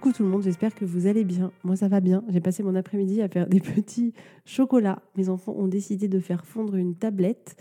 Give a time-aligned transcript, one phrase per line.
[0.00, 1.52] Coucou tout le monde, j'espère que vous allez bien.
[1.62, 2.24] Moi ça va bien.
[2.30, 4.14] J'ai passé mon après-midi à faire des petits
[4.46, 5.02] chocolats.
[5.18, 7.54] Mes enfants ont décidé de faire fondre une tablette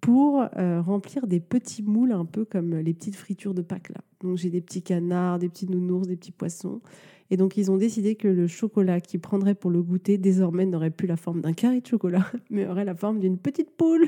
[0.00, 4.00] pour euh, remplir des petits moules un peu comme les petites fritures de Pâques là.
[4.20, 6.82] Donc j'ai des petits canards, des petits nounours, des petits poissons.
[7.30, 10.90] Et donc ils ont décidé que le chocolat qu'ils prendraient pour le goûter désormais n'aurait
[10.90, 14.06] plus la forme d'un carré de chocolat, mais aurait la forme d'une petite poule,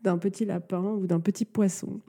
[0.00, 2.00] d'un petit lapin ou d'un petit poisson.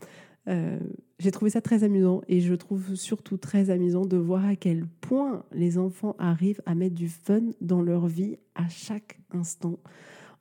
[0.47, 0.80] Euh,
[1.20, 4.88] j'ai trouvé ça très amusant et je trouve surtout très amusant de voir à quel
[5.02, 9.80] point les enfants arrivent à mettre du fun dans leur vie à chaque instant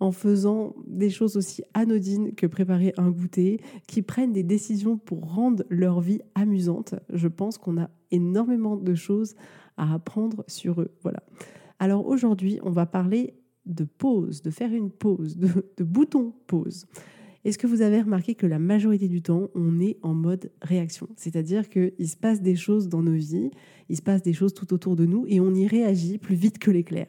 [0.01, 5.35] en faisant des choses aussi anodines que préparer un goûter, qui prennent des décisions pour
[5.35, 6.95] rendre leur vie amusante.
[7.13, 9.35] Je pense qu'on a énormément de choses
[9.77, 10.91] à apprendre sur eux.
[11.03, 11.23] Voilà.
[11.79, 13.35] Alors aujourd'hui, on va parler
[13.67, 16.87] de pause, de faire une pause, de, de bouton pause.
[17.43, 21.09] Est-ce que vous avez remarqué que la majorité du temps, on est en mode réaction?
[21.17, 23.51] C'est-à-dire qu'il se passe des choses dans nos vies,
[23.89, 26.59] il se passe des choses tout autour de nous et on y réagit plus vite
[26.59, 27.07] que l'éclair.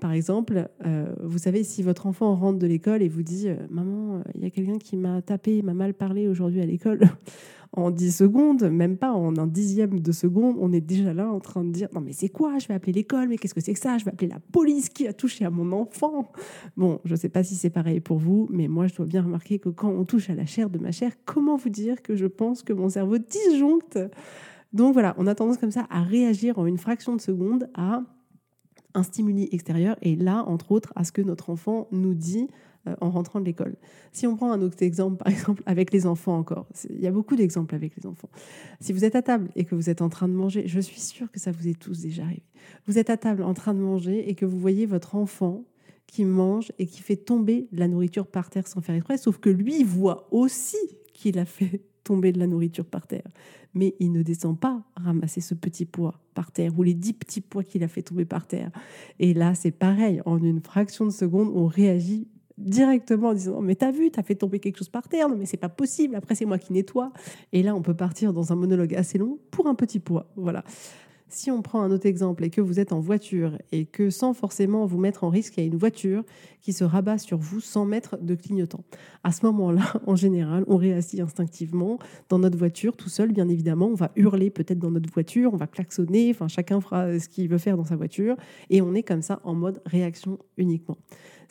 [0.00, 3.56] Par exemple, euh, vous savez, si votre enfant rentre de l'école et vous dit euh,
[3.70, 7.00] Maman, euh, il y a quelqu'un qui m'a tapé, m'a mal parlé aujourd'hui à l'école,
[7.72, 11.38] en 10 secondes, même pas en un dixième de seconde, on est déjà là en
[11.38, 13.74] train de dire Non, mais c'est quoi Je vais appeler l'école, mais qu'est-ce que c'est
[13.74, 16.32] que ça Je vais appeler la police qui a touché à mon enfant.
[16.78, 19.22] Bon, je ne sais pas si c'est pareil pour vous, mais moi, je dois bien
[19.22, 22.16] remarquer que quand on touche à la chair de ma chair, comment vous dire que
[22.16, 23.98] je pense que mon cerveau disjoncte?
[24.72, 28.02] Donc voilà, on a tendance comme ça à réagir en une fraction de seconde à
[28.94, 32.48] un stimuli extérieur et là, entre autres, à ce que notre enfant nous dit
[32.88, 33.76] euh, en rentrant de l'école.
[34.10, 37.12] Si on prend un autre exemple, par exemple, avec les enfants encore, il y a
[37.12, 38.30] beaucoup d'exemples avec les enfants.
[38.80, 41.00] Si vous êtes à table et que vous êtes en train de manger, je suis
[41.00, 42.42] sûre que ça vous est tous déjà arrivé.
[42.86, 45.64] Vous êtes à table en train de manger et que vous voyez votre enfant
[46.06, 49.50] qui mange et qui fait tomber la nourriture par terre sans faire exprès, sauf que
[49.50, 50.78] lui voit aussi
[51.12, 53.28] qu'il a fait tomber de la nourriture par terre.
[53.74, 57.40] Mais il ne descend pas ramasser ce petit poids par terre ou les dix petits
[57.40, 58.70] poids qu'il a fait tomber par terre.
[59.18, 60.20] Et là, c'est pareil.
[60.24, 62.26] En une fraction de seconde, on réagit
[62.58, 65.46] directement en disant mais t'as vu t'as fait tomber quelque chose par terre non mais
[65.46, 67.10] c'est pas possible après c'est moi qui nettoie
[67.52, 70.62] et là on peut partir dans un monologue assez long pour un petit poids voilà
[71.32, 74.34] si on prend un autre exemple et que vous êtes en voiture et que sans
[74.34, 76.24] forcément vous mettre en risque, il y a une voiture
[76.60, 78.84] qui se rabat sur vous sans mettre de clignotant.
[79.24, 81.98] À ce moment-là, en général, on réagit instinctivement
[82.28, 83.86] dans notre voiture, tout seul, bien évidemment.
[83.86, 87.48] On va hurler peut-être dans notre voiture, on va klaxonner, enfin chacun fera ce qu'il
[87.48, 88.36] veut faire dans sa voiture
[88.68, 90.98] et on est comme ça en mode réaction uniquement.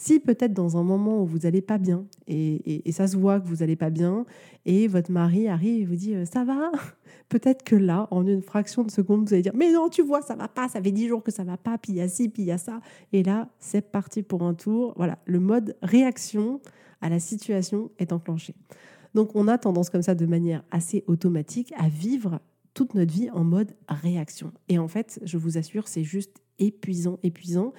[0.01, 3.47] Si peut-être dans un moment où vous n'allez pas bien et, ça se voit que
[3.47, 4.25] vous n'allez pas bien
[4.65, 6.71] et votre mari arrive et vous dit euh, ça va?
[7.29, 10.21] Peut-être que là, en une fraction de seconde, vous allez dire Mais non, tu vois,
[10.21, 12.07] ça va pas, ça fait dix jours que ça va pas, puis il y a
[12.07, 12.79] ci, puis il y a ça.
[13.11, 14.93] Et là, c'est parti pour un tour.
[14.95, 16.61] Voilà, le mode réaction
[17.01, 18.55] à la situation est enclenché.
[19.13, 22.39] Donc, on a tendance comme ça, de manière assez automatique, à vivre
[22.73, 24.53] toute notre vie en mode réaction.
[24.69, 27.73] Et en fait, je vous assure, c'est juste épuisant, épuisant.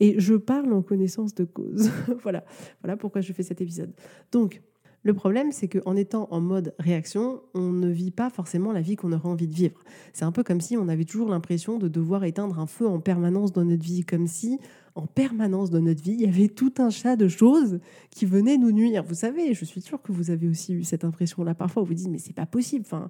[0.00, 1.90] Et je parle en connaissance de cause.
[2.22, 2.44] voilà,
[2.82, 3.92] voilà pourquoi je fais cet épisode.
[4.32, 4.62] Donc,
[5.06, 8.96] le problème, c'est qu'en étant en mode réaction, on ne vit pas forcément la vie
[8.96, 9.84] qu'on aurait envie de vivre.
[10.12, 12.98] C'est un peu comme si on avait toujours l'impression de devoir éteindre un feu en
[12.98, 14.58] permanence dans notre vie, comme si
[14.96, 17.78] en permanence dans notre vie, il y avait tout un chat de choses
[18.10, 19.04] qui venaient nous nuire.
[19.04, 21.94] Vous savez, je suis sûre que vous avez aussi eu cette impression-là parfois où vous
[21.94, 22.84] dites mais c'est pas possible.
[22.84, 23.08] Enfin,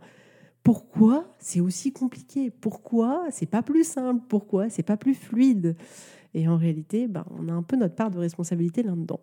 [0.66, 2.50] pourquoi c'est aussi compliqué?
[2.50, 4.24] Pourquoi c'est pas plus simple?
[4.28, 5.76] Pourquoi c'est pas plus fluide?
[6.34, 9.20] Et en réalité, ben, on a un peu notre part de responsabilité là-dedans.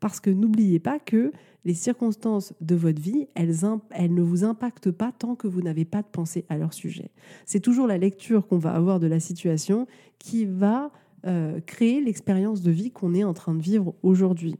[0.00, 1.30] Parce que n'oubliez pas que
[1.66, 6.00] les circonstances de votre vie, elles, ne vous impactent pas tant que vous n'avez pas
[6.00, 7.10] de pensée à leur sujet.
[7.44, 9.86] C'est toujours la lecture qu'on va avoir de la situation
[10.18, 10.90] qui va
[11.26, 14.56] euh, créer l'expérience de vie qu'on est en train de vivre aujourd'hui.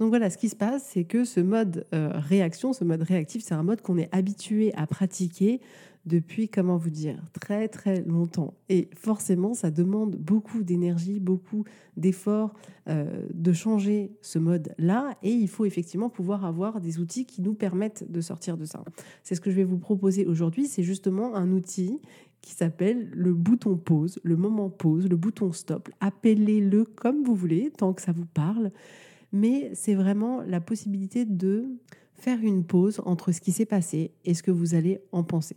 [0.00, 3.42] Donc voilà, ce qui se passe, c'est que ce mode euh, réaction, ce mode réactif,
[3.44, 5.60] c'est un mode qu'on est habitué à pratiquer
[6.06, 8.54] depuis, comment vous dire, très très longtemps.
[8.68, 11.64] Et forcément, ça demande beaucoup d'énergie, beaucoup
[11.96, 12.54] d'efforts
[12.88, 15.16] euh, de changer ce mode-là.
[15.22, 18.84] Et il faut effectivement pouvoir avoir des outils qui nous permettent de sortir de ça.
[19.22, 20.66] C'est ce que je vais vous proposer aujourd'hui.
[20.66, 22.00] C'est justement un outil
[22.42, 25.88] qui s'appelle le bouton pause, le moment pause, le bouton stop.
[26.00, 28.70] Appelez-le comme vous voulez, tant que ça vous parle.
[29.34, 31.66] Mais c'est vraiment la possibilité de
[32.14, 35.56] faire une pause entre ce qui s'est passé et ce que vous allez en penser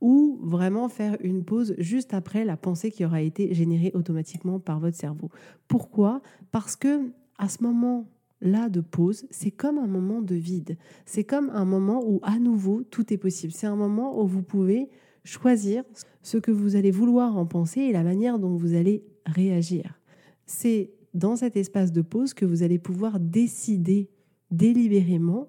[0.00, 4.80] ou vraiment faire une pause juste après la pensée qui aura été générée automatiquement par
[4.80, 5.28] votre cerveau.
[5.66, 6.22] Pourquoi?
[6.52, 8.08] Parce que à ce moment
[8.40, 10.78] là de pause, c'est comme un moment de vide.
[11.04, 13.52] C'est comme un moment où à nouveau tout est possible.
[13.52, 14.88] C'est un moment où vous pouvez
[15.24, 15.84] choisir
[16.22, 20.00] ce que vous allez vouloir en penser et la manière dont vous allez réagir.
[20.46, 24.10] C'est dans cet espace de pause que vous allez pouvoir décider
[24.50, 25.48] délibérément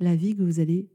[0.00, 0.88] la vie que vous allez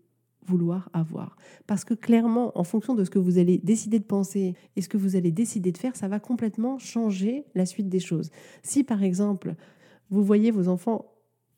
[0.46, 1.36] vouloir avoir.
[1.68, 4.90] Parce que clairement, en fonction de ce que vous allez décider de penser et ce
[4.90, 8.32] que vous allez décider de faire, ça va complètement changer la suite des choses.
[8.64, 9.56] Si par exemple,
[10.10, 11.06] vous voyez vos enfants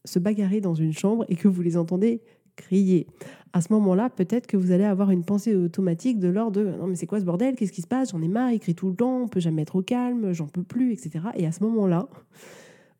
[0.05, 2.21] se bagarrer dans une chambre et que vous les entendez
[2.55, 3.07] crier,
[3.53, 6.87] à ce moment-là, peut-être que vous allez avoir une pensée automatique de l'ordre de non
[6.87, 7.55] mais c'est quoi ce bordel?
[7.55, 8.11] Qu'est-ce qui se passe?
[8.11, 10.47] J'en ai marre, il crie tout le temps, on peut jamais être au calme, j'en
[10.47, 11.25] peux plus, etc.
[11.35, 12.07] Et à ce moment-là,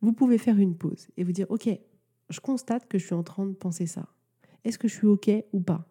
[0.02, 1.70] vous pouvez faire une pause et vous dire ok,
[2.30, 4.08] je constate que je suis en train de penser ça.
[4.64, 5.88] Est-ce que je suis OK ou pas?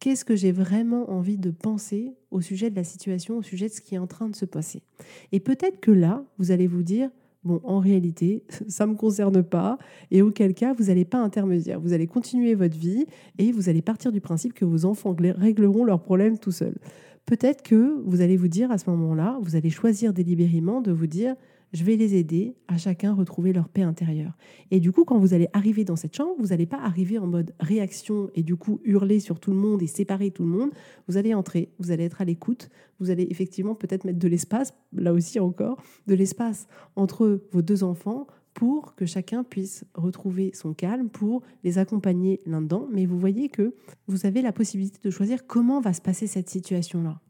[0.00, 3.74] Qu'est-ce que j'ai vraiment envie de penser au sujet de la situation, au sujet de
[3.74, 4.82] ce qui est en train de se passer?
[5.30, 7.10] Et peut-être que là, vous allez vous dire,
[7.44, 9.78] bon, en réalité, ça ne me concerne pas,
[10.10, 11.80] et auquel cas, vous n'allez pas intermédiaire.
[11.80, 13.06] Vous allez continuer votre vie
[13.38, 16.78] et vous allez partir du principe que vos enfants régleront leurs problèmes tout seuls.
[17.26, 21.06] Peut-être que vous allez vous dire à ce moment-là, vous allez choisir délibérément de vous
[21.06, 21.36] dire,
[21.72, 24.36] je vais les aider à chacun retrouver leur paix intérieure.
[24.70, 27.26] Et du coup, quand vous allez arriver dans cette chambre, vous n'allez pas arriver en
[27.26, 30.70] mode réaction et du coup hurler sur tout le monde et séparer tout le monde.
[31.08, 34.74] Vous allez entrer, vous allez être à l'écoute, vous allez effectivement peut-être mettre de l'espace,
[34.92, 40.74] là aussi encore, de l'espace entre vos deux enfants pour que chacun puisse retrouver son
[40.74, 42.88] calme, pour les accompagner l'un-dedans.
[42.90, 43.74] Mais vous voyez que
[44.08, 47.20] vous avez la possibilité de choisir comment va se passer cette situation-là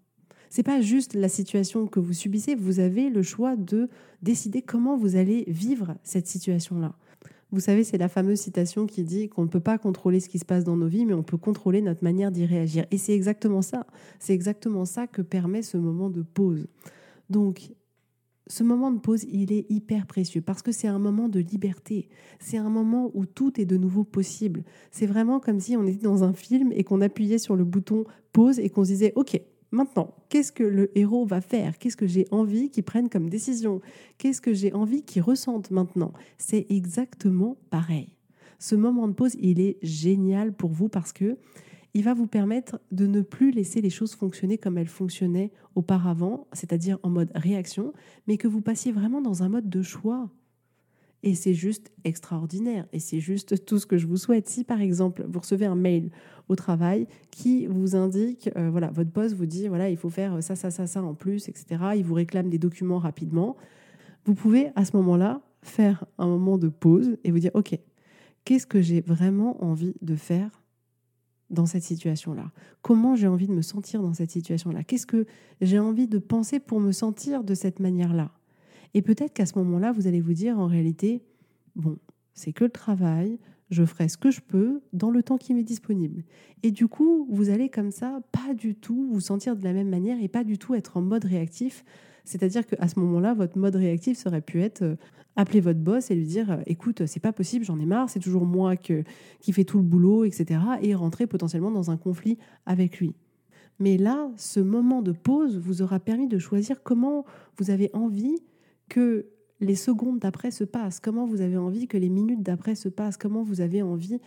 [0.50, 3.88] c'est pas juste la situation que vous subissez, vous avez le choix de
[4.20, 6.94] décider comment vous allez vivre cette situation-là.
[7.52, 10.38] Vous savez, c'est la fameuse citation qui dit qu'on ne peut pas contrôler ce qui
[10.38, 12.84] se passe dans nos vies, mais on peut contrôler notre manière d'y réagir.
[12.90, 13.86] Et c'est exactement ça.
[14.18, 16.68] C'est exactement ça que permet ce moment de pause.
[17.28, 17.72] Donc,
[18.46, 22.08] ce moment de pause, il est hyper précieux parce que c'est un moment de liberté.
[22.40, 24.64] C'est un moment où tout est de nouveau possible.
[24.90, 28.04] C'est vraiment comme si on était dans un film et qu'on appuyait sur le bouton
[28.32, 29.40] pause et qu'on se disait, OK,
[29.72, 31.78] Maintenant, qu'est-ce que le héros va faire?
[31.78, 33.80] Qu'est-ce que j'ai envie qu'il prenne comme décision?
[34.18, 36.12] Qu'est-ce que j'ai envie qu'il ressente maintenant?
[36.38, 38.08] C'est exactement pareil.
[38.58, 41.38] Ce moment de pause, il est génial pour vous parce que
[41.94, 46.46] il va vous permettre de ne plus laisser les choses fonctionner comme elles fonctionnaient auparavant,
[46.52, 47.92] c'est-à-dire en mode réaction,
[48.26, 50.30] mais que vous passiez vraiment dans un mode de choix.
[51.22, 52.86] Et c'est juste extraordinaire.
[52.92, 54.48] Et c'est juste tout ce que je vous souhaite.
[54.48, 56.10] Si par exemple vous recevez un mail
[56.48, 60.42] au travail qui vous indique, euh, voilà, votre boss vous dit, voilà, il faut faire
[60.42, 61.82] ça, ça, ça, ça en plus, etc.
[61.96, 63.56] Il vous réclame des documents rapidement.
[64.24, 67.78] Vous pouvez à ce moment-là faire un moment de pause et vous dire, ok,
[68.44, 70.62] qu'est-ce que j'ai vraiment envie de faire
[71.50, 72.50] dans cette situation-là?
[72.82, 74.84] Comment j'ai envie de me sentir dans cette situation-là?
[74.84, 75.26] Qu'est-ce que
[75.60, 78.30] j'ai envie de penser pour me sentir de cette manière-là?
[78.94, 81.22] Et peut-être qu'à ce moment-là, vous allez vous dire en réalité,
[81.76, 81.98] bon,
[82.34, 83.38] c'est que le travail,
[83.70, 86.24] je ferai ce que je peux dans le temps qui m'est disponible.
[86.62, 89.88] Et du coup, vous allez comme ça pas du tout vous sentir de la même
[89.88, 91.84] manière et pas du tout être en mode réactif.
[92.24, 94.96] C'est-à-dire qu'à ce moment-là, votre mode réactif serait pu être euh,
[95.36, 98.20] appeler votre boss et lui dire euh, écoute, c'est pas possible, j'en ai marre, c'est
[98.20, 100.60] toujours moi qui fais tout le boulot, etc.
[100.82, 103.14] Et rentrer potentiellement dans un conflit avec lui.
[103.78, 107.24] Mais là, ce moment de pause vous aura permis de choisir comment
[107.56, 108.36] vous avez envie
[108.90, 109.26] que
[109.60, 113.16] les secondes d'après se passent, comment vous avez envie que les minutes d'après se passent,
[113.16, 114.18] comment vous avez envie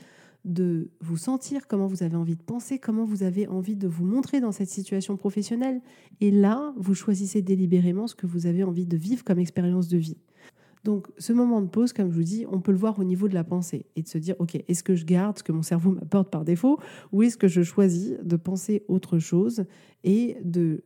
[0.46, 4.06] de vous sentir, comment vous avez envie de penser, comment vous avez envie de vous
[4.06, 5.82] montrer dans cette situation professionnelle?
[6.22, 9.98] Et là, vous choisissez délibérément ce que vous avez envie de vivre comme expérience de
[9.98, 10.18] vie.
[10.84, 13.30] Donc ce moment de pause, comme je vous dis, on peut le voir au niveau
[13.30, 15.62] de la pensée et de se dire, OK, est-ce que je garde ce que mon
[15.62, 16.78] cerveau m'apporte par défaut
[17.12, 19.64] ou est-ce que je choisis de penser autre chose
[20.04, 20.84] et de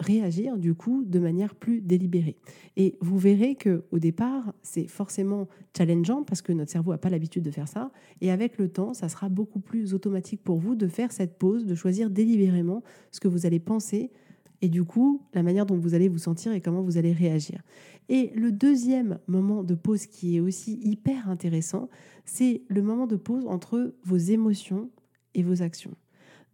[0.00, 2.36] réagir du coup de manière plus délibérée.
[2.76, 7.10] Et vous verrez que au départ, c'est forcément challengeant parce que notre cerveau n'a pas
[7.10, 10.74] l'habitude de faire ça et avec le temps, ça sera beaucoup plus automatique pour vous
[10.74, 14.10] de faire cette pause, de choisir délibérément ce que vous allez penser
[14.62, 17.62] et du coup la manière dont vous allez vous sentir et comment vous allez réagir.
[18.08, 21.88] Et le deuxième moment de pause qui est aussi hyper intéressant,
[22.24, 24.90] c'est le moment de pause entre vos émotions
[25.34, 25.94] et vos actions.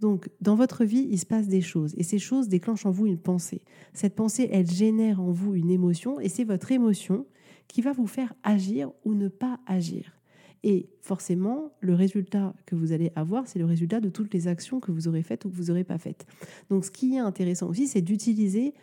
[0.00, 3.07] Donc, dans votre vie, il se passe des choses et ces choses déclenchent en vous
[3.07, 3.62] une pensée.
[3.95, 7.26] Cette pensée, elle génère en vous une émotion et c'est votre émotion
[7.69, 10.12] qui va vous faire agir ou ne pas agir.
[10.62, 14.81] Et forcément, le résultat que vous allez avoir, c'est le résultat de toutes les actions
[14.81, 16.26] que vous aurez faites ou que vous n'aurez pas faites.
[16.71, 18.75] Donc, ce qui est intéressant aussi, c'est d'utiliser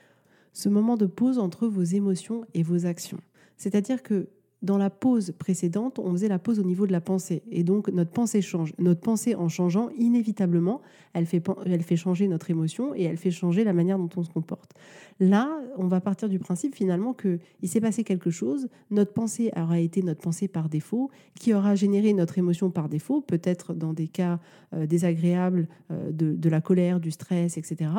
[0.53, 3.19] ce moment de pause entre vos émotions et vos actions.
[3.57, 4.29] C'est-à-dire que
[4.63, 7.43] dans la pause précédente, on faisait la pause au niveau de la pensée.
[7.51, 8.73] Et donc, notre pensée change.
[8.79, 10.81] Notre pensée, en changeant, inévitablement,
[11.13, 14.23] elle fait, elle fait changer notre émotion et elle fait changer la manière dont on
[14.23, 14.73] se comporte.
[15.19, 19.79] Là, on va partir du principe finalement qu'il s'est passé quelque chose, notre pensée aura
[19.79, 24.07] été notre pensée par défaut, qui aura généré notre émotion par défaut, peut-être dans des
[24.07, 24.39] cas
[24.73, 27.91] euh, désagréables euh, de, de la colère, du stress, etc.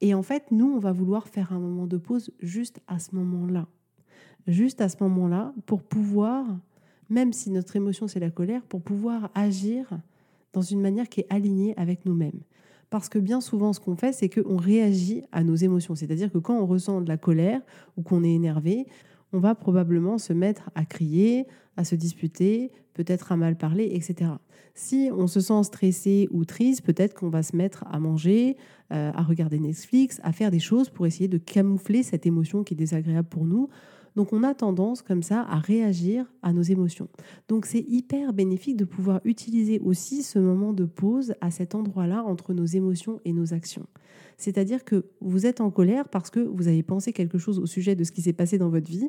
[0.00, 3.14] Et en fait, nous, on va vouloir faire un moment de pause juste à ce
[3.14, 3.68] moment-là
[4.48, 6.44] juste à ce moment-là pour pouvoir,
[7.08, 9.86] même si notre émotion c'est la colère, pour pouvoir agir
[10.52, 12.40] dans une manière qui est alignée avec nous-mêmes.
[12.90, 15.94] Parce que bien souvent, ce qu'on fait, c'est qu'on réagit à nos émotions.
[15.94, 17.60] C'est-à-dire que quand on ressent de la colère
[17.98, 18.86] ou qu'on est énervé,
[19.34, 24.30] on va probablement se mettre à crier, à se disputer, peut-être à mal parler, etc.
[24.74, 28.56] Si on se sent stressé ou triste, peut-être qu'on va se mettre à manger,
[28.92, 32.72] euh, à regarder Netflix, à faire des choses pour essayer de camoufler cette émotion qui
[32.72, 33.68] est désagréable pour nous
[34.18, 37.06] donc on a tendance comme ça à réagir à nos émotions.
[37.46, 42.24] Donc c'est hyper bénéfique de pouvoir utiliser aussi ce moment de pause à cet endroit-là
[42.24, 43.86] entre nos émotions et nos actions.
[44.36, 47.94] C'est-à-dire que vous êtes en colère parce que vous avez pensé quelque chose au sujet
[47.94, 49.08] de ce qui s'est passé dans votre vie.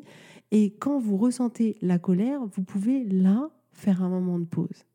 [0.52, 4.86] Et quand vous ressentez la colère, vous pouvez là faire un moment de pause.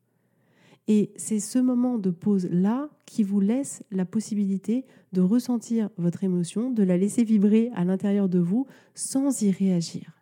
[0.88, 6.70] Et c'est ce moment de pause-là qui vous laisse la possibilité de ressentir votre émotion,
[6.70, 10.22] de la laisser vibrer à l'intérieur de vous sans y réagir.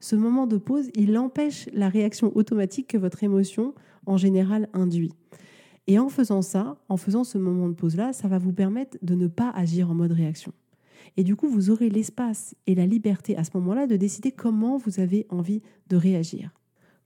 [0.00, 5.12] Ce moment de pause, il empêche la réaction automatique que votre émotion en général induit.
[5.86, 9.14] Et en faisant ça, en faisant ce moment de pause-là, ça va vous permettre de
[9.14, 10.52] ne pas agir en mode réaction.
[11.16, 14.76] Et du coup, vous aurez l'espace et la liberté à ce moment-là de décider comment
[14.76, 16.50] vous avez envie de réagir,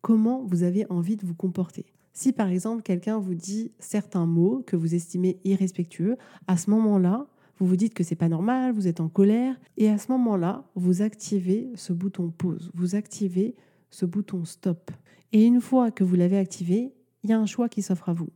[0.00, 1.86] comment vous avez envie de vous comporter.
[2.16, 7.26] Si par exemple quelqu'un vous dit certains mots que vous estimez irrespectueux, à ce moment-là,
[7.58, 10.64] vous vous dites que c'est pas normal, vous êtes en colère, et à ce moment-là,
[10.76, 13.54] vous activez ce bouton pause, vous activez
[13.90, 14.90] ce bouton stop.
[15.32, 18.14] Et une fois que vous l'avez activé, il y a un choix qui s'offre à
[18.14, 18.30] vous.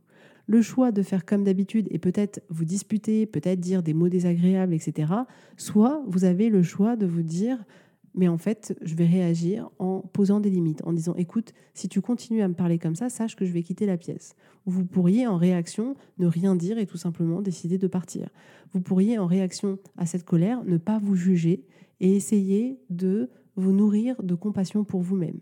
[0.45, 4.75] Le choix de faire comme d'habitude et peut-être vous disputer, peut-être dire des mots désagréables,
[4.75, 5.11] etc.
[5.57, 7.65] Soit vous avez le choix de vous dire
[8.13, 12.01] mais en fait, je vais réagir en posant des limites, en disant écoute, si tu
[12.01, 14.35] continues à me parler comme ça, sache que je vais quitter la pièce.
[14.65, 18.29] Vous pourriez en réaction ne rien dire et tout simplement décider de partir.
[18.73, 21.65] Vous pourriez en réaction à cette colère ne pas vous juger
[21.99, 25.39] et essayer de vous nourrir de compassion pour vous-même.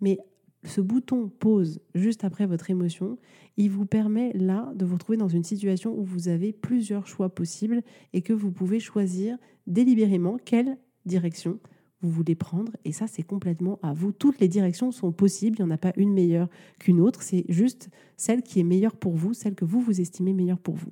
[0.00, 0.18] Mais
[0.64, 3.18] ce bouton pause juste après votre émotion,
[3.56, 7.34] il vous permet là de vous retrouver dans une situation où vous avez plusieurs choix
[7.34, 11.58] possibles et que vous pouvez choisir délibérément quelle direction
[12.02, 12.72] vous voulez prendre.
[12.84, 14.12] Et ça, c'est complètement à vous.
[14.12, 15.56] Toutes les directions sont possibles.
[15.58, 17.22] Il n'y en a pas une meilleure qu'une autre.
[17.22, 20.74] C'est juste celle qui est meilleure pour vous, celle que vous vous estimez meilleure pour
[20.74, 20.90] vous.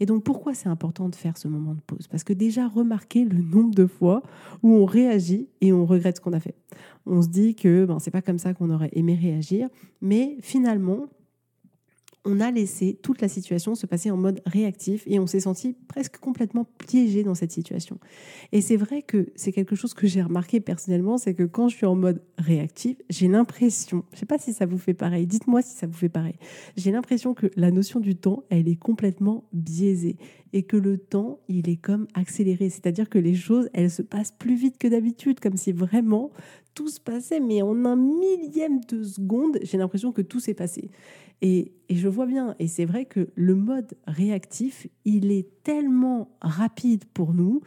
[0.00, 2.06] Et donc, pourquoi c'est important de faire ce moment de pause?
[2.08, 4.22] Parce que déjà, remarquez le nombre de fois
[4.62, 6.56] où on réagit et on regrette ce qu'on a fait.
[7.06, 9.68] On se dit que ben, c'est pas comme ça qu'on aurait aimé réagir.
[10.00, 11.06] Mais finalement,
[12.24, 15.76] on a laissé toute la situation se passer en mode réactif et on s'est senti
[15.88, 17.98] presque complètement piégé dans cette situation.
[18.52, 21.76] Et c'est vrai que c'est quelque chose que j'ai remarqué personnellement, c'est que quand je
[21.76, 25.26] suis en mode réactif, j'ai l'impression, je ne sais pas si ça vous fait pareil,
[25.26, 26.36] dites-moi si ça vous fait pareil,
[26.76, 30.16] j'ai l'impression que la notion du temps, elle est complètement biaisée
[30.52, 34.32] et que le temps, il est comme accéléré, c'est-à-dire que les choses, elles se passent
[34.32, 36.30] plus vite que d'habitude, comme si vraiment
[36.74, 40.90] tout se passait, mais en un millième de seconde, j'ai l'impression que tout s'est passé.
[41.42, 47.04] Et, je vois bien, et c'est vrai que le mode réactif, il est tellement rapide
[47.12, 47.60] pour nous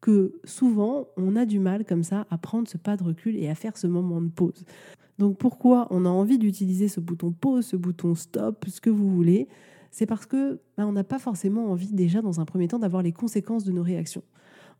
[0.00, 3.48] que souvent, on a du mal comme ça à prendre ce pas de recul et
[3.48, 4.64] à faire ce moment de pause.
[5.18, 9.10] Donc pourquoi on a envie d'utiliser ce bouton pause, ce bouton stop, ce que vous
[9.10, 9.48] voulez?
[9.90, 13.02] C'est parce que ben, on n'a pas forcément envie déjà dans un premier temps d'avoir
[13.02, 14.22] les conséquences de nos réactions.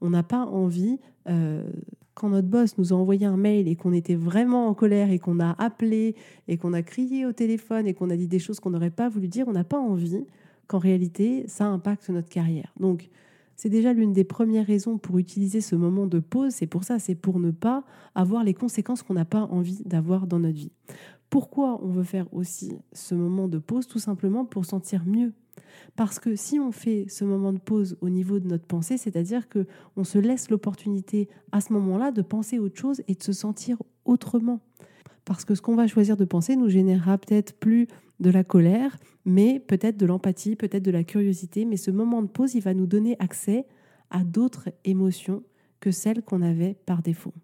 [0.01, 1.69] On n'a pas envie euh,
[2.15, 5.19] quand notre boss nous a envoyé un mail et qu'on était vraiment en colère et
[5.19, 6.17] qu'on a appelé
[6.49, 9.09] et qu'on a crié au téléphone et qu'on a dit des choses qu'on n'aurait pas
[9.09, 10.25] voulu dire, on n'a pas envie
[10.67, 12.73] qu'en réalité ça impacte notre carrière.
[12.81, 13.09] Donc
[13.59, 16.53] c'est déjà l'une des premières raisons pour utiliser ce moment de pause.
[16.53, 17.83] C'est pour ça, c'est pour ne pas
[18.15, 20.73] avoir les conséquences qu'on n'a pas envie d'avoir dans notre vie.
[21.31, 23.87] Pourquoi on veut faire aussi ce moment de pause?
[23.87, 25.33] Tout simplement pour sentir mieux
[25.97, 29.49] Parce que si on fait ce moment de pause au niveau de notre pensée, c'est-à-dire
[29.49, 33.33] que on se laisse l'opportunité à ce moment-là de penser autre chose et de se
[33.33, 34.61] sentir autrement.
[35.25, 37.87] Parce que ce qu'on va choisir de penser nous générera peut-être plus
[38.21, 41.65] de la colère, mais peut-être de l'empathie, peut-être de la curiosité.
[41.65, 43.67] Mais ce moment de pause, il va nous donner accès
[44.11, 45.43] à d'autres émotions
[45.81, 47.35] que celles qu'on avait par défaut.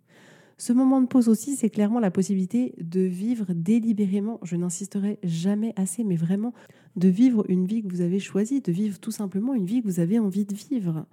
[0.56, 5.72] Ce moment de pause aussi, c'est clairement la possibilité de vivre délibérément, je n'insisterai jamais
[5.76, 6.54] assez, mais vraiment
[6.96, 9.88] de vivre une vie que vous avez choisie, de vivre tout simplement une vie que
[9.88, 11.06] vous avez envie de vivre.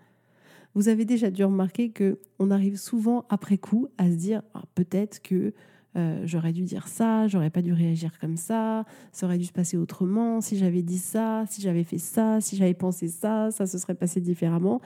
[0.76, 4.64] Vous avez déjà dû remarquer que on arrive souvent après coup à se dire ah,
[4.76, 5.54] peut-être que
[5.98, 9.52] euh, j'aurais dû dire ça, j'aurais pas dû réagir comme ça, ça aurait dû se
[9.52, 13.66] passer autrement, si j'avais dit ça, si j'avais fait ça, si j'avais pensé ça, ça
[13.66, 14.80] se serait passé différemment.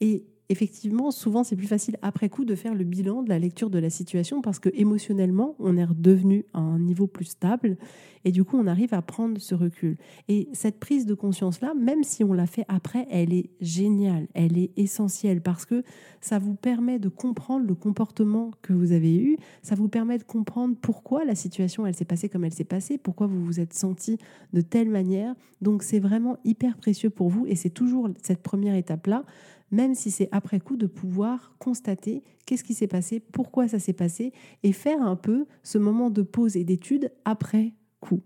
[0.00, 3.70] Et effectivement, souvent, c'est plus facile après coup de faire le bilan de la lecture
[3.70, 7.78] de la situation parce que émotionnellement, on est redevenu à un niveau plus stable
[8.24, 9.96] et du coup, on arrive à prendre ce recul.
[10.28, 14.58] Et cette prise de conscience-là, même si on l'a fait après, elle est géniale, elle
[14.58, 15.82] est essentielle parce que
[16.20, 20.24] ça vous permet de comprendre le comportement que vous avez eu, ça vous permet de
[20.24, 23.72] comprendre pourquoi la situation, elle s'est passée comme elle s'est passée, pourquoi vous vous êtes
[23.72, 24.18] senti
[24.52, 25.34] de telle manière.
[25.62, 29.24] Donc, c'est vraiment hyper précieux pour vous et c'est toujours cette première étape-là
[29.72, 33.92] même si c'est après coup, de pouvoir constater qu'est-ce qui s'est passé, pourquoi ça s'est
[33.92, 38.20] passé, et faire un peu ce moment de pause et d'étude après coup.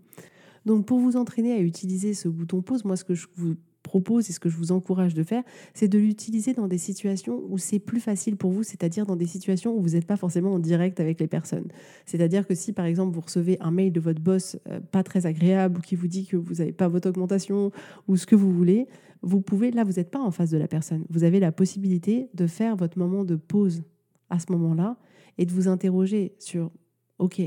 [0.65, 3.55] Donc pour vous entraîner à utiliser ce bouton pause, moi ce que je vous
[3.87, 7.41] propose et ce que je vous encourage de faire, c'est de l'utiliser dans des situations
[7.49, 10.53] où c'est plus facile pour vous, c'est-à-dire dans des situations où vous n'êtes pas forcément
[10.53, 11.67] en direct avec les personnes.
[12.05, 15.25] C'est-à-dire que si par exemple vous recevez un mail de votre boss euh, pas très
[15.25, 17.71] agréable ou qui vous dit que vous n'avez pas votre augmentation
[18.07, 18.87] ou ce que vous voulez,
[19.21, 22.29] vous pouvez, là vous n'êtes pas en face de la personne, vous avez la possibilité
[22.33, 23.83] de faire votre moment de pause
[24.29, 24.97] à ce moment-là
[25.37, 26.71] et de vous interroger sur,
[27.17, 27.41] ok,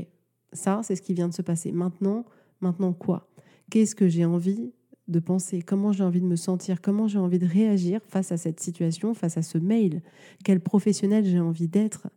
[0.53, 2.25] ça c'est ce qui vient de se passer, maintenant,
[2.59, 3.29] maintenant quoi?
[3.69, 4.73] Qu'est-ce que j'ai envie
[5.11, 8.37] de penser, comment j'ai envie de me sentir, comment j'ai envie de réagir face à
[8.37, 10.01] cette situation, face à ce mail,
[10.43, 12.07] quel professionnel j'ai envie d'être,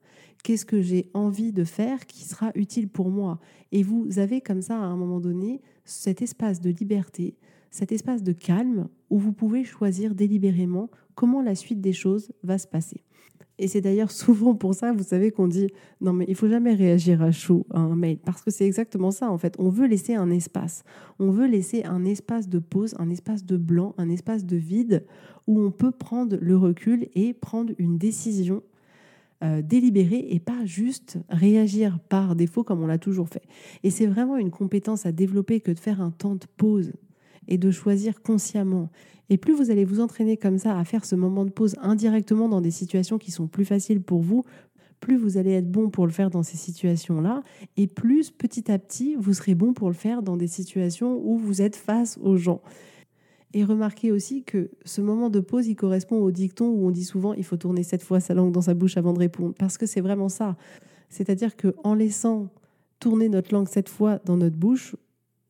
[0.42, 3.40] qu'est-ce que j'ai envie de faire qui sera utile pour moi?
[3.72, 7.36] Et vous avez comme ça, à un moment donné, cet espace de liberté,
[7.70, 12.58] cet espace de calme où vous pouvez choisir délibérément comment la suite des choses va
[12.58, 13.04] se passer.
[13.58, 15.68] Et c'est d'ailleurs souvent pour ça, vous savez, qu'on dit
[16.00, 19.10] non, mais il faut jamais réagir à chaud à un mail, parce que c'est exactement
[19.10, 19.54] ça en fait.
[19.58, 20.84] On veut laisser un espace,
[21.18, 25.04] on veut laisser un espace de pause, un espace de blanc, un espace de vide
[25.46, 28.62] où on peut prendre le recul et prendre une décision
[29.42, 33.42] euh, délibérée et pas juste réagir par défaut comme on l'a toujours fait.
[33.82, 36.92] Et c'est vraiment une compétence à développer que de faire un temps de pause
[37.48, 38.90] et de choisir consciemment.
[39.30, 42.48] Et plus vous allez vous entraîner comme ça à faire ce moment de pause indirectement
[42.48, 44.44] dans des situations qui sont plus faciles pour vous,
[45.00, 47.42] plus vous allez être bon pour le faire dans ces situations-là,
[47.76, 51.36] et plus petit à petit, vous serez bon pour le faire dans des situations où
[51.36, 52.62] vous êtes face aux gens.
[53.52, 57.04] Et remarquez aussi que ce moment de pause, il correspond au dicton où on dit
[57.04, 59.78] souvent il faut tourner sept fois sa langue dans sa bouche avant de répondre, parce
[59.78, 60.56] que c'est vraiment ça.
[61.08, 62.48] C'est-à-dire qu'en laissant
[62.98, 64.96] tourner notre langue sept fois dans notre bouche,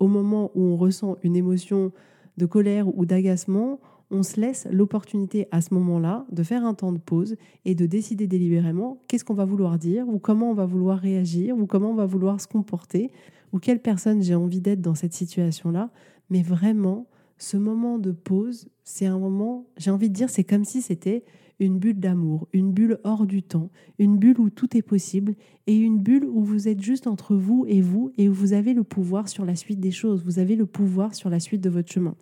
[0.05, 1.91] au moment où on ressent une émotion
[2.37, 6.93] de colère ou d'agacement, on se laisse l'opportunité à ce moment-là de faire un temps
[6.93, 10.67] de pause et de décider délibérément qu'est-ce qu'on va vouloir dire ou comment on va
[10.67, 13.11] vouloir réagir ou comment on va vouloir se comporter
[13.55, 15.89] ou quelle personne j'ai envie d'être dans cette situation-là.
[16.29, 17.07] Mais vraiment,
[17.39, 21.25] ce moment de pause, c'est un moment, j'ai envie de dire, c'est comme si c'était
[21.61, 25.35] une bulle d'amour, une bulle hors du temps, une bulle où tout est possible
[25.67, 28.75] et une bulle où vous êtes juste entre vous et vous et où vous avez
[28.75, 31.71] le pouvoir sur la suite des choses, vous avez le pouvoir sur la suite de
[31.71, 32.15] votre chemin.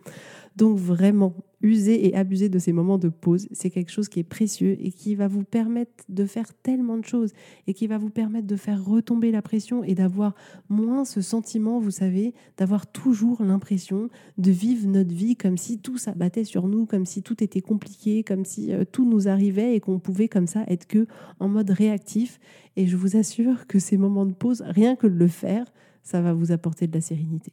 [0.56, 4.24] Donc vraiment, user et abuser de ces moments de pause, c'est quelque chose qui est
[4.24, 7.32] précieux et qui va vous permettre de faire tellement de choses
[7.66, 10.34] et qui va vous permettre de faire retomber la pression et d'avoir
[10.68, 15.98] moins ce sentiment, vous savez, d'avoir toujours l'impression de vivre notre vie comme si tout
[15.98, 19.80] s'abattait sur nous, comme si tout était compliqué, comme si euh, tout nous arrivait et
[19.80, 21.06] qu'on pouvait comme ça être que
[21.40, 22.38] en mode réactif.
[22.76, 25.72] Et je vous assure que ces moments de pause, rien que de le faire,
[26.02, 27.52] ça va vous apporter de la sérénité.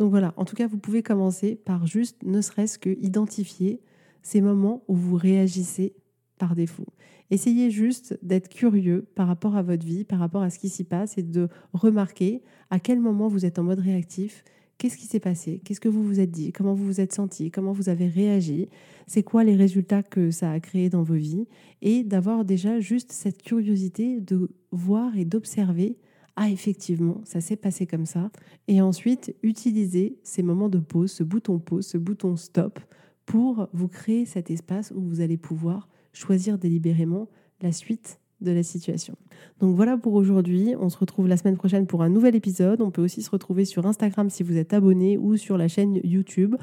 [0.00, 3.82] Donc voilà, en tout cas, vous pouvez commencer par juste, ne serait-ce que identifier
[4.22, 5.94] ces moments où vous réagissez
[6.38, 6.86] par défaut.
[7.30, 10.84] Essayez juste d'être curieux par rapport à votre vie, par rapport à ce qui s'y
[10.84, 14.42] passe et de remarquer à quel moment vous êtes en mode réactif,
[14.78, 17.50] qu'est-ce qui s'est passé, qu'est-ce que vous vous êtes dit, comment vous vous êtes senti,
[17.50, 18.70] comment vous avez réagi,
[19.06, 21.46] c'est quoi les résultats que ça a créé dans vos vies?
[21.82, 25.98] Et d'avoir déjà juste cette curiosité de voir et d'observer
[26.42, 28.30] ah effectivement, ça s'est passé comme ça.
[28.66, 32.80] Et ensuite, utilisez ces moments de pause, ce bouton pause, ce bouton stop,
[33.26, 37.28] pour vous créer cet espace où vous allez pouvoir choisir délibérément
[37.60, 39.16] la suite de la situation.
[39.60, 40.74] Donc voilà pour aujourd'hui.
[40.80, 42.80] On se retrouve la semaine prochaine pour un nouvel épisode.
[42.80, 46.00] On peut aussi se retrouver sur Instagram si vous êtes abonné ou sur la chaîne
[46.04, 46.56] YouTube.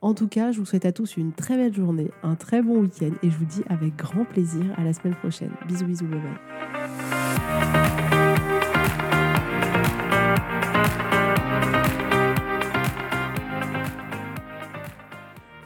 [0.00, 2.80] En tout cas, je vous souhaite à tous une très belle journée, un très bon
[2.80, 5.52] week-end et je vous dis avec grand plaisir à la semaine prochaine.
[5.68, 6.89] Bisous, bisous, bye bye.